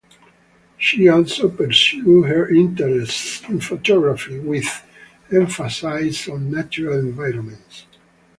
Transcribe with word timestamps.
She 0.79 1.07
also 1.07 1.47
pursued 1.47 2.23
her 2.25 2.49
interests 2.49 3.43
in 3.47 3.61
photography, 3.61 4.39
with 4.39 4.83
emphasis 5.31 6.27
on 6.27 6.49
natural 6.49 6.97
environments. 6.97 7.85